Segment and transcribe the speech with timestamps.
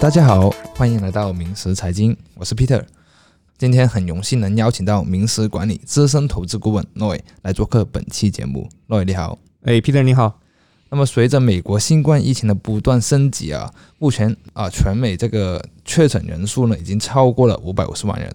[0.00, 2.84] 大家好，欢迎来到明石财经，我是 Peter。
[3.58, 8.68] 今天很荣幸能邀请到明石管理资深投资顾问 Noy 来做客本期节目。
[8.86, 10.38] Noy 你好，哎，Peter 你好。
[10.90, 18.32] 那么随着美国新冠疫情的不断升级啊，目前啊全美这个确诊人数呢已经超过了五百五十万人。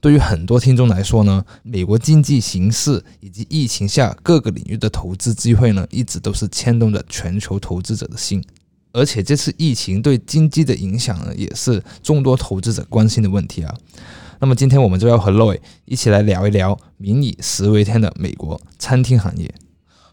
[0.00, 8.42] 对于很多听众来说呢，美国经济形势以及疫情下各个领域的投资机会呢，一直都是牵动着全球投资者的心。
[8.92, 13.74] 而且这次疫情对经济的影响呢，也是众多投资者关心的问题啊。
[14.38, 19.52] 那么今天我们就要和 Roy 一起来聊一聊民以食为天的美国餐厅行业。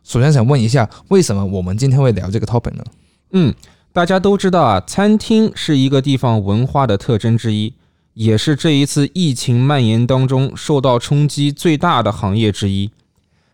[0.03, 2.83] 首先想问一下，为什么我们今天会聊这个 topic 呢？
[3.31, 3.53] 嗯，
[3.91, 7.73] 大家都知道啊，餐厅是一个地方文化的特征之一，
[8.13, 12.91] 也是这一次疫情蔓延当中受到冲击最大的行业之一。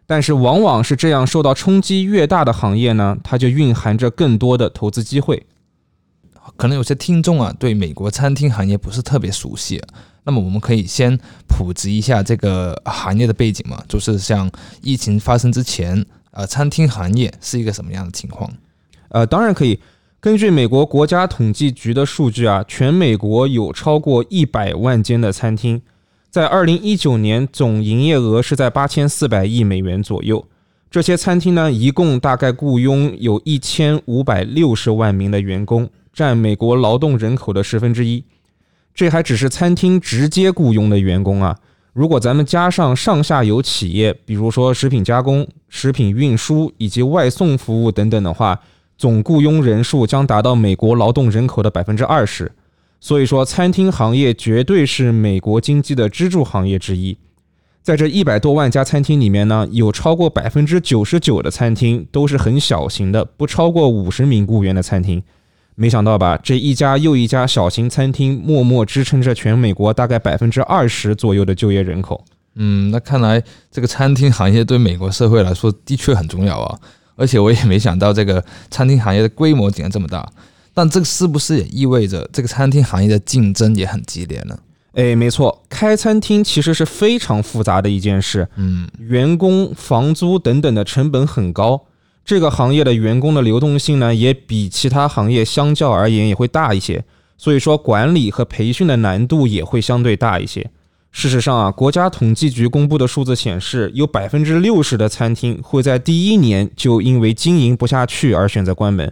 [0.05, 5.45] 但是，往往是这样受到冲击越大的行业呢，它就蕴含着更多的投资机会。
[6.57, 9.81] 可能有些听众啊，对美国餐厅行业不是特别熟悉，
[10.23, 11.15] 那么我们可以先
[11.47, 14.49] 普及一下这个行业的背景嘛，就是像
[14.81, 18.51] 疫情发生之前，呃，餐厅行业是一个什么样的情况？
[19.09, 19.79] 呃，当然可以。
[20.21, 25.81] 根据美国国家统计局的数据啊，全美国有超过一百万间的餐厅。
[26.29, 30.45] 在二零一九年，总营业额是在八千四百亿美元左右。
[30.91, 38.21] 这些餐厅呢，一共大概雇佣有一千五百六十万名的员工，占美国劳动人口的十分之一。
[38.93, 41.57] 这还只是餐厅直接雇佣的员工啊！
[41.93, 48.59] 如果咱们加上上下游企业，比如说食品加工、食品运输以及外送服务等等的话，
[48.99, 52.51] 总雇佣人数将达到美国劳动人口的百分之二十。
[52.99, 57.17] 所以说，餐厅行业绝对是美国经济的支柱行业之一。
[57.81, 65.23] 在这一百多万家餐厅里面呢，有超过百分之九十九的餐厅都是很小型的，不超过五十名雇员的餐厅。
[65.75, 72.25] 没想到吧，这一家又一家小型餐厅默默支撑着全美国大概百分之二十左右的就业人口。
[72.55, 73.41] 嗯，那看来
[73.71, 76.77] 这个餐厅行业对美国社会来说的确很重要啊。
[77.19, 80.27] 而且我也没想到这个餐厅行业的规模竟然这么大。
[80.73, 84.57] 但这是不是也意味着这个餐厅行业的竞争也很激烈呢？
[84.93, 88.47] 哎，没错，开餐厅其实是非常复杂的一件事。
[88.55, 91.85] 嗯，员工、房租等等的成本很高，
[92.23, 97.03] 这个行业的员工的流动性呢，也比其他行业相较而言也会大一些。
[97.37, 100.69] 所以说，管理和培训的难度也会相对大一些。
[101.11, 109.11] 事实上啊，国家统计局公布的数字显示，有百分之六十的餐厅会在第一年就因为经营不下去而选择关门。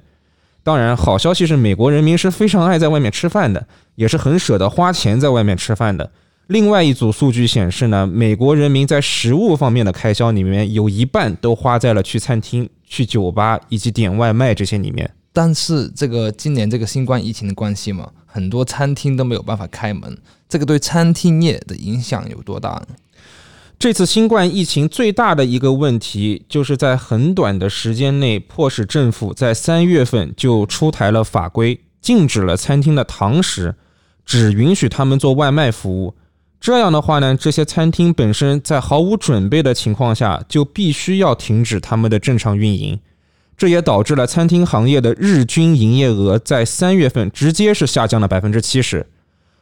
[0.63, 6.11] 当然，好消息是，美国人民是非常爱在外面吃饭的，也是很舍得花钱在外面吃饭的。
[6.47, 15.09] 另外一组数据显示呢，美国人民在食物方面的开销里面有一半都花在了去餐厅、去酒吧以及点外卖这些里面。
[15.37, 20.17] 但是这个今年这个新冠疫情的关系嘛，很多餐厅都没有办法开门，
[20.49, 22.87] 这个对餐厅业的影响有多大呢？
[23.77, 33.75] 这次新冠疫情最大的一个问题，就是在很短的时间内，迫使政府在三月份就出台了法规，禁止了餐厅的堂食，
[34.25, 36.15] 只允许他们做外卖服务。
[36.59, 42.99] 这样的话呢，这些餐厅本身在毫无准备的情况下，就必须要停止他们的正常运营。
[43.57, 49.07] 这也导致了餐厅行业的日均营业额在三月份直接是下降了百分之七十。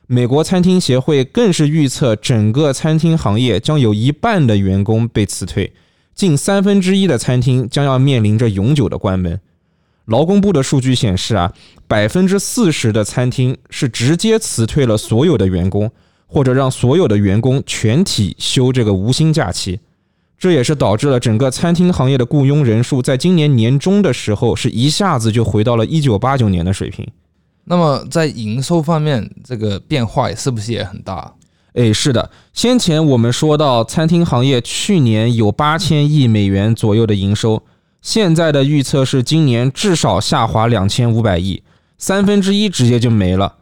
[0.05, 5.73] 美国餐厅协会更是预测，整个餐厅行业将有一半的员工被辞退，
[6.13, 9.39] 近三分之一的餐厅将要面临着永久的关门。
[10.05, 11.53] 劳工部的数据显示啊，
[11.87, 15.89] 百分之四十的餐厅是直接辞退了所有的员工，
[16.27, 19.79] 或者让所有的员工全体休这个无薪假期。
[20.37, 27.07] 这也是导致了整个餐厅行业的雇佣人数在今年年中的时候是一下子就回到了一九八九年的水平。
[27.63, 31.33] 那么在营收方面，这个变化是不是也很大？
[31.73, 37.63] 哎，是的，先前我们说到餐厅行业去年有八千亿美元左右的营收，
[38.01, 41.63] 现在的预测是今年至少下滑两千五百亿，
[41.97, 43.55] 三分之一直接就没了。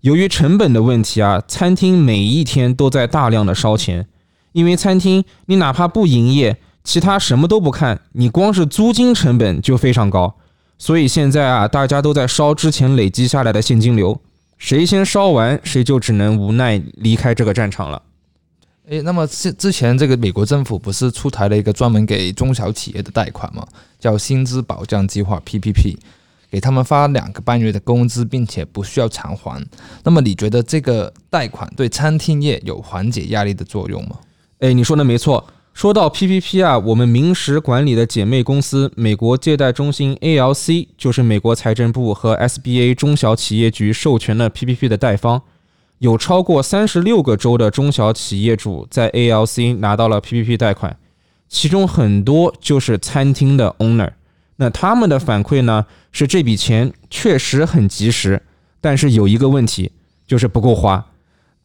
[0.00, 4.08] 由于成本的问题啊，餐厅每一天都在大量的烧钱，
[4.52, 10.36] 因为餐厅你哪怕不营业，其他什么都不看，你光是租金成本就非常高。
[10.78, 14.20] 所以现在啊，大家都在烧之前累积下来的现金流，
[14.56, 18.02] 谁先烧完，谁就只能无奈离开这个战场了。
[18.88, 23.64] 诶，那么之之前这个美国政府不是出台了一个专门给中小企业的贷款吗？
[24.00, 25.96] 叫薪资保障计划 （PPP），
[26.50, 29.64] 给他们发两个半月的工资，并且不需要偿还。
[30.02, 34.16] 那么你觉得这个贷款对餐厅业有缓解压力的作用吗？
[34.60, 35.46] 诶，你说的没错。
[35.72, 45.40] 说到 PPP 啊，我们明石管理的姐妹公司美国借贷中心 ALC 就是美国财政部和 SBA 中小企业局授权的 PPP 的贷方，
[45.98, 50.94] 有超过三十六个州的中小企业主在 ALC 拿到了 PPP 贷款，
[51.48, 54.10] 其中很多就是餐厅的 owner。
[54.56, 58.42] 那他们的反馈呢是这笔钱确实很及时，
[58.82, 59.92] 但是有一个问题
[60.26, 61.06] 就是不够花。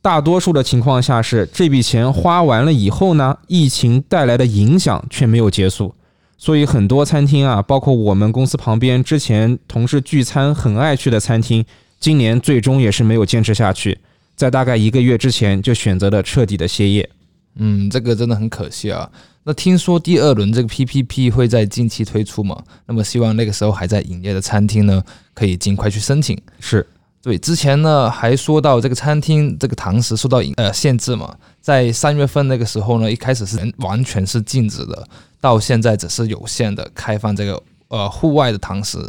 [0.06, 5.96] 大多数的情况下是这笔钱花完了以后呢，疫情带来的影响却没有结束，
[6.38, 11.66] 所以很多餐厅啊，包括我们公司旁边之前同事聚餐很爱去的餐厅，
[12.00, 13.98] 今年最终也是没有坚持下去，
[14.36, 17.10] 在大概一个月之前就选择了彻底的歇业。
[17.56, 19.10] 嗯，这个真的很可惜啊。
[19.46, 22.62] 那听说第二轮这个 PPP 会在近期推出嘛？
[22.86, 25.01] 那么希望那个时候还在营业的餐厅呢，
[25.34, 26.40] 可以尽快去申请。
[26.60, 26.86] 是。
[27.25, 35.07] 对，之前呢还说到这个餐厅这个堂食受到呃限制嘛，在三月份那个时候呢，一开始是完全是禁止的，
[35.42, 39.00] 到现在只是有限的开放这个呃户外的堂食，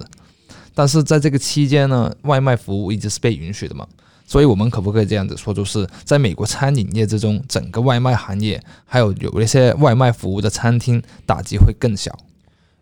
[0.75, 3.87] 但是在这个期间呢，外卖服务一直是被允许的嘛，
[4.27, 12.19] 所以我们可不可以这样子说，就是在美国餐饮业之中，整个外卖行业还有有一些外卖服务的餐厅打击会更小？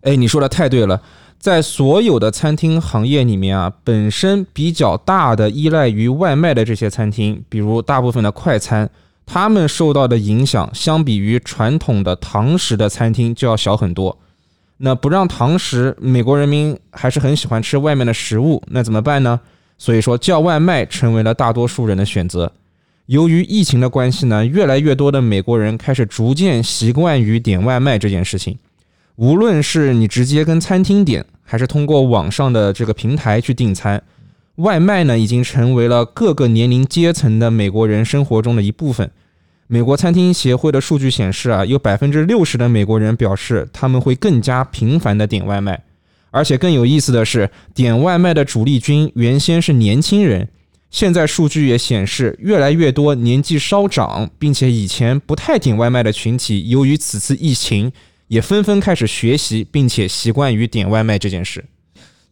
[0.03, 1.03] 哎，你说的太对了。
[1.45, 8.89] 在所有的餐厅行业里面啊，本身比较大的依赖于外卖的这些餐厅，比如大部分的快餐，
[9.27, 14.19] 他们受到的影响，相比于传统的堂食的餐厅就要小很多。
[14.79, 19.39] 那不让堂食，美国人民还是很喜欢吃外面的食物，那怎么办呢？
[19.77, 22.51] 所以说叫外卖成为了大多数人的选择。
[23.05, 28.57] 由于疫情的关系呢，越来越多的美国人开始逐渐习惯于点外卖这件事情。
[29.17, 34.03] 无论是你直接跟餐厅点，还是通过网上的这个平台去订餐，
[34.57, 39.09] 外卖呢已经成为了各个年龄阶层的美国人生活中的一部分。
[39.69, 45.81] 美国餐厅协会的数据显示啊，有百分之六十的美国人表示他们会更加频繁的点外卖，
[46.33, 50.49] 而且更有意思的是，点外卖的主力军原先是年轻人，
[50.91, 57.93] 现在数据也显示，越来越多年纪稍长并且以前不太点外卖的群体，由于此次疫情。
[58.29, 61.65] 也纷纷开始学习，并且习惯于点外卖这件事。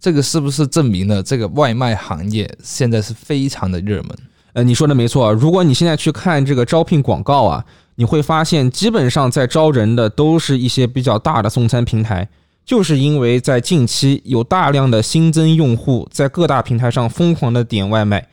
[0.01, 4.11] 这个是不是证明了这个外卖行业现在是非常的热门？
[4.55, 5.33] 呃，你说的没错。
[5.33, 12.29] 如果你现在去看这个招聘广告啊，你会发现基本上在招人的都是一些比较大的送餐平台，
[12.67, 18.27] 就是因为在近期有大量的新增用户在各大平台上疯狂的点外卖，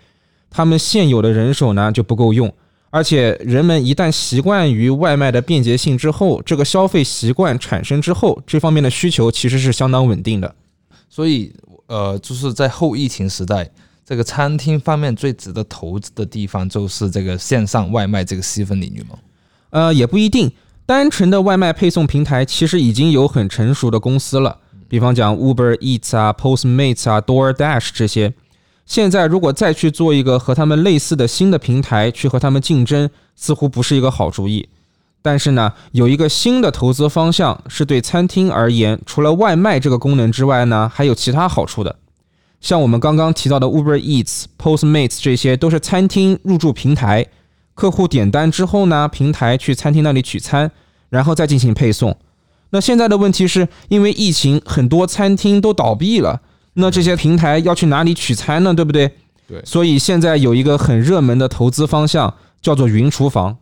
[0.49, 2.51] 他们现有的人手呢就不够用。
[2.91, 10.55] 而且人们一旦习惯于外卖的便捷性之后，这个消费习惯产生之后，这方面的需求其实是相当稳定的。
[11.07, 11.53] 所以，
[11.87, 13.69] 呃，就是在后疫情时代，
[14.03, 19.19] 这个餐厅方面最值得投资的地方就是这个线上外卖这个细分领域吗？
[19.69, 20.51] 呃，也不一定。
[20.85, 24.57] 单纯的外卖配送平台其实已经有很成熟的公司了，
[24.87, 28.33] 比方讲 Uber Eats 啊、Postmates 啊、DoorDash 这些。
[28.89, 34.67] 现在如果再去做一个和他们类似的新的平台去和他们竞争，似乎不是一个好主意。
[35.21, 41.97] 但是呢，有一个新的投资方向是对餐厅而言，除了外卖这个功能之外呢，还有其他好处的。
[42.59, 47.27] 像我们刚刚提到的 Uber Eats、Postmates 这些都是餐厅入驻平台，
[47.75, 50.71] 客户点单之后呢，平台去餐厅那里取餐，
[51.09, 52.17] 然后再进行配送。
[52.71, 56.41] 那现在的问题是因为疫情，很多餐厅都倒闭了。
[56.73, 58.73] 那这些平台要去哪里取餐呢？
[58.73, 59.11] 对不对？
[59.47, 63.57] 对，所以现在有一个很热门的投资方向，叫做云厨房。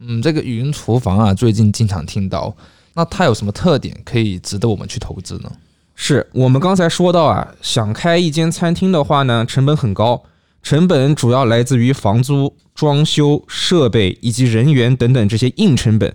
[0.00, 2.54] 嗯，这个云厨房啊，最近经常听到。
[2.94, 5.50] 那它有什么特点可以值得我们去投资呢？
[5.96, 10.22] 是我们刚才说到啊，想开一间餐厅的话呢，成本很高，
[10.62, 16.14] 成本主要来自于房租、装修、设备以及人员等等这些硬成本。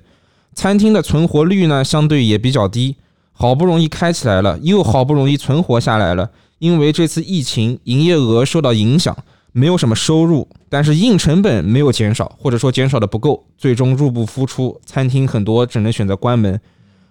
[0.53, 2.97] 餐厅的存活率呢，相对也比较低。
[3.41, 6.29] 好不容易开起来了，又好不容易存活下来了。
[6.57, 9.15] 因为这次疫情，营业额受到影响，
[9.53, 16.59] 没有什么收入，但是硬成本没有减少，或者说减少的不够，最终入不敷出，餐厅很多只能选择关门。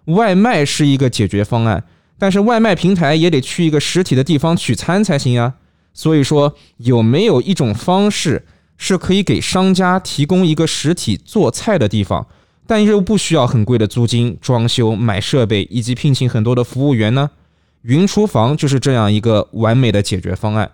[0.05, 1.83] 外卖是一个解决方案，
[2.19, 5.55] 但是外卖平台也得去一个实体的地方取餐才行啊。
[5.95, 8.45] 所以说，有没有一种方式
[8.77, 12.27] 是可以给商家提供一个实体做菜的地方？
[12.69, 17.31] 但又不需要很贵的租金、装修、买设备以及聘请很多的服务员呢？
[17.81, 20.71] 云厨房就是这样一个完美的解决方案。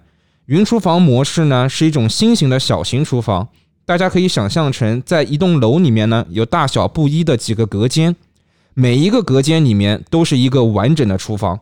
[0.46, 3.46] 云厨房模式呢是一种新型的小型厨房，
[3.86, 8.16] 大家可以想象成在一栋楼里面呢有大小不一的几个隔间，
[8.74, 11.60] 每一个隔间里面都是一个完整的厨房。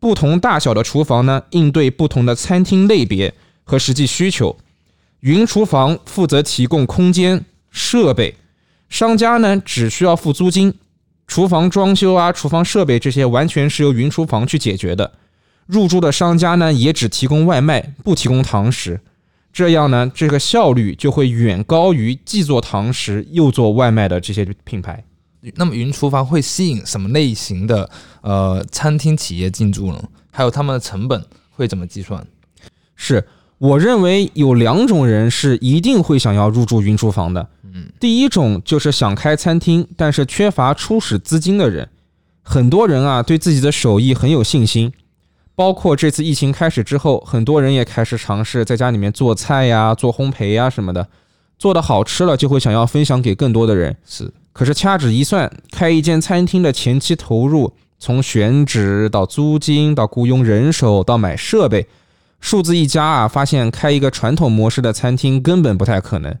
[0.00, 3.32] 不同大小的厨房呢应对不同的餐厅类别
[3.62, 4.56] 和实际需求。
[5.20, 8.34] 云厨房负责提供空间、设备。
[8.88, 10.74] 商家呢只需要付租金，
[11.26, 15.12] 厨房装修啊、厨房设备这些完全是由云厨房去解决的。
[15.66, 19.00] 入驻的商家呢，也只提供外卖，不提供堂食。
[19.52, 25.04] 这样呢，这个效率就会远高于既做堂食又做外卖的这些品牌。
[25.56, 27.88] 那么云厨房会吸引什么类型的
[28.22, 30.02] 呃餐厅企业进驻呢？
[30.30, 32.26] 还有他们的成本会怎么计算？
[32.96, 33.26] 是
[33.58, 37.48] 我认为有两种人是一定会想要入驻云厨房的。
[37.74, 41.88] 嗯，第一种就是想开餐厅，但是缺乏初始资金的人。
[42.42, 44.92] 很多人啊，对自己的手艺很有信心。
[45.54, 51.08] 包括这次疫情开始之后，很多人也开始尝试在家里面做菜呀、做烘焙呀什么的，
[51.58, 53.96] 做的好吃了就会想要分享给更多的人。
[54.06, 61.88] 是，可是掐指一算，开一间餐厅的前期投入，从选址到租金到雇佣人手到买设备，
[62.40, 66.34] 数字一加啊，发现开一个传统模式的餐厅根本不太可能。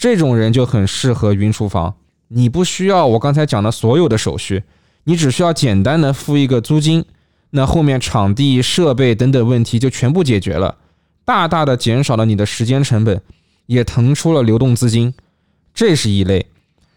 [0.00, 1.96] 这种人就很适合云厨房，
[2.28, 4.62] 你不需要我刚才讲的所有的手续，
[5.04, 7.04] 你只需要简单的付一个租金。
[7.50, 10.76] 那后面场地、设备等等问题就全部解决了，
[11.26, 13.20] 大大的减少了你的时间成本，
[13.66, 15.12] 也腾出了流动资金。
[15.74, 16.46] 这是一类，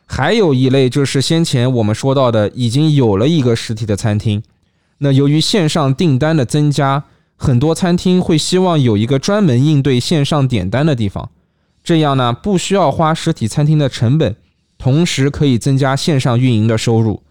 [0.05, 4.41] 还有一类就是先前我们说到的，已经有了一个实体的餐厅。
[4.99, 7.03] 那由于线上订单的增加，
[7.35, 11.29] 很多餐厅会希望有一个专门应对线上点单的地方，
[11.83, 14.35] 这样呢不需要花实体餐厅的成本，
[14.77, 17.23] 同时可以增加线上运营的收入。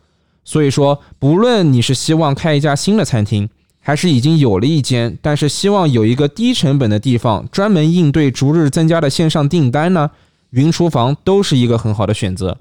[0.44, 10.10] 所以说，不论你是希望开一家新的餐厅，还是已经有了一间，但是希望有一个低成本的地方专门应对逐日增加的线上订单呢，
[10.50, 12.58] 云厨房都是一个很好的选择。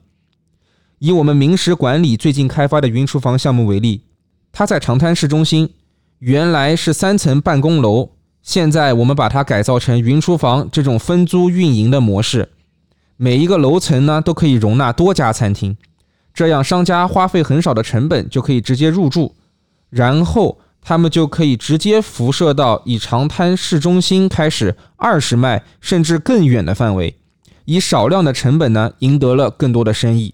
[0.99, 4.01] 以我们明石管理最近开发的云厨房项目为例，
[4.51, 5.71] 它在长滩市中心，
[6.19, 8.11] 原来是三层办公楼，
[8.43, 12.49] 现在我们把它改造成云厨房这种分租运营的模式，
[13.17, 15.77] 每一个楼层呢都可以容纳多家餐厅。
[16.33, 19.35] 这样，商家花费很少的成本就可以直接入驻，
[19.89, 27.17] 然后他们就可以直接辐射到以长滩市中心开始二十迈甚至更远的范围，
[27.65, 30.33] 以少量的成本呢赢得了更多的生意。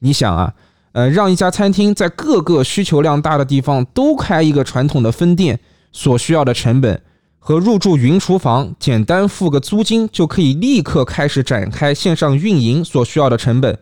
[0.00, 0.54] 你想啊，
[0.92, 5.60] 呃，让一家餐厅在各个需求量大的地方都开一个传统的分店，
[5.92, 7.02] 所需要的成本
[7.46, 13.78] 和入驻云厨房简单付个租金就可以立刻开始展开线上运营所需要的成本。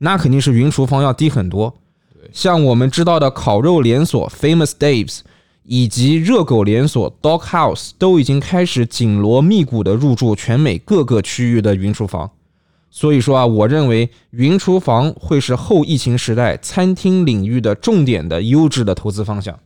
[0.00, 1.78] 那肯定是云厨房要低很多。
[2.30, 5.20] 像我们知道的烤肉连锁 Famous Dave's，
[5.62, 12.32] 以及热狗连锁 Dog House，都已经开始紧锣密鼓的入驻全美各个区域的云厨房。
[12.90, 19.58] 所以说啊，我认为云厨房会是后疫情时代餐厅领域的重点的优质的投资方向。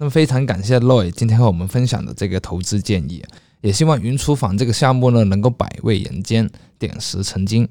[0.00, 3.22] 那么非常感谢 Loy 今天和我们分享的这个投资建议，
[3.60, 7.68] 也希望云厨房这个项目呢能够百味人间，点石成金。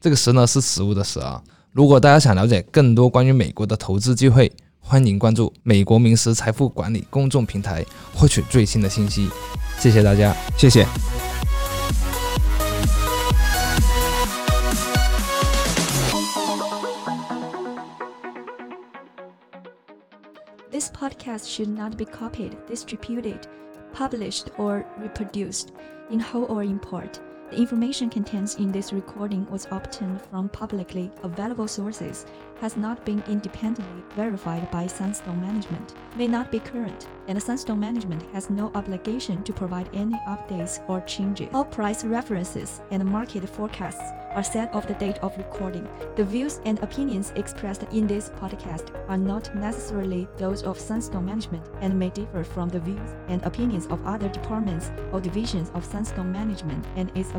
[0.00, 1.42] 这个“石”呢是食物的“石”啊。
[1.72, 7.84] 如果大家想了解更多关于美国的投资机会，欢迎关注美国名师财富管理公众平台，
[8.14, 9.28] 获取最新的信息。
[9.80, 10.86] 谢谢大家，谢谢。
[20.82, 23.46] This podcast should not be copied, distributed,
[23.92, 25.70] published, or reproduced
[26.10, 27.20] in whole or in part.
[27.52, 32.24] The information contained in this recording was obtained from publicly available sources,
[32.62, 38.22] has not been independently verified by Sunstone Management, may not be current, and Sunstone Management
[38.32, 41.50] has no obligation to provide any updates or changes.
[41.52, 44.00] All price references and market forecasts
[44.34, 45.86] are set of the date of recording.
[46.16, 51.68] The views and opinions expressed in this podcast are not necessarily those of Sunstone Management
[51.82, 56.32] and may differ from the views and opinions of other departments or divisions of Sunstone
[56.32, 57.32] Management and its.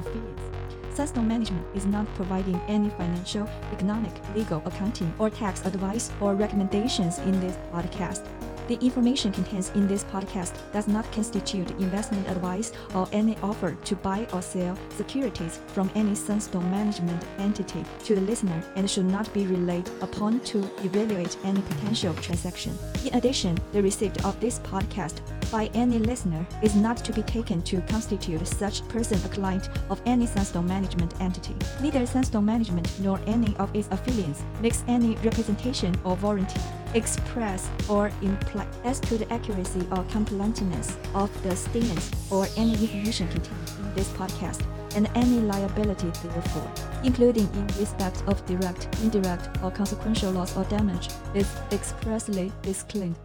[0.94, 7.18] Sunstone Management is not providing any financial, economic, legal, accounting, or tax advice or recommendations
[7.20, 8.28] in this podcast.
[8.68, 13.96] The information contained in this podcast does not constitute investment advice or any offer to
[13.98, 19.32] buy or sell securities from any Sunstone management entity to the listener and should not
[19.34, 22.78] be relied upon to evaluate any potential transaction.
[23.06, 25.20] In addition, the receipt of this podcast
[25.54, 30.02] by any listener is not to be taken to constitute such person a client of
[30.08, 31.56] any Sunstone management entity.
[31.80, 36.60] Neither Sunstone management nor any of its affiliates makes any representation or warranty
[36.96, 43.28] express or imply as to the accuracy or completeness of the statements or any information
[43.28, 46.72] contained in this podcast and any liability therefore,
[47.04, 53.16] including in respect of direct, indirect, or consequential loss or damage, is expressly disclaimed.